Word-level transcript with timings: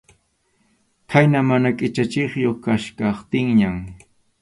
Khayna 1.09 1.39
mana 1.49 1.69
qʼichachiyuq 1.77 2.57
kachkaptinñan. 2.63 3.77